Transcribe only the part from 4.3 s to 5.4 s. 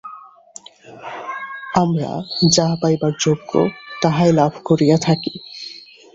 লাভ করিয়া থাকি।